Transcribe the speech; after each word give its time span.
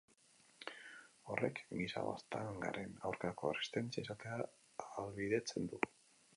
Horrek 1.33 1.61
giza 1.81 2.03
baztangaren 2.07 2.97
aurkako 3.11 3.53
erresistentzia 3.53 4.05
izatea 4.09 4.43
ahalbidetzen 4.89 5.73
du. 5.75 5.85